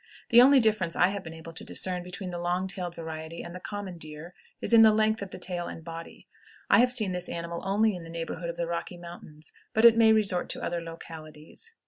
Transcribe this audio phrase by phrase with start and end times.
[0.29, 3.53] The only difference I have been able to discern between the long tailed variety and
[3.53, 6.25] the common deer is in the length of the tail and body.
[6.71, 9.95] I have seen this animal only in the neighborhood of the Rocky Mountains, but it
[9.99, 11.71] may resort to other localities.